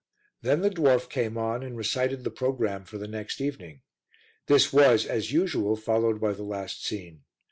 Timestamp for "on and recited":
1.37-2.23